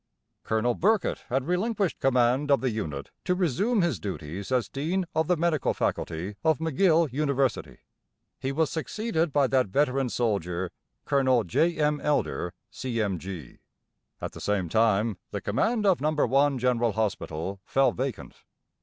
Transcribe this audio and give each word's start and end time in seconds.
Colonel 0.43 0.73
Birkett 0.73 1.25
had 1.29 1.45
relinquished 1.45 1.99
command 1.99 2.49
of 2.49 2.61
the 2.61 2.71
unit 2.71 3.11
to 3.23 3.35
resume 3.35 3.83
his 3.83 3.99
duties 3.99 4.51
as 4.51 4.67
Dean 4.67 5.05
of 5.13 5.27
the 5.27 5.37
Medical 5.37 5.75
Faculty 5.75 6.37
of 6.43 6.57
McGill 6.57 7.13
University. 7.13 7.81
He 8.39 8.51
was 8.51 8.71
succeeded 8.71 9.31
by 9.31 9.45
that 9.45 9.67
veteran 9.67 10.09
soldier, 10.09 10.71
Colonel 11.05 11.43
J. 11.43 11.77
M. 11.77 11.99
Elder, 12.01 12.55
C.M.G. 12.71 13.59
At 14.19 14.31
the 14.31 14.41
same 14.41 14.69
time 14.69 15.17
the 15.29 15.39
command 15.39 15.85
of 15.85 16.01
No. 16.01 16.09
1 16.13 16.57
General 16.57 16.93
Hospital 16.93 17.59
fell 17.63 17.91
vacant. 17.91 18.33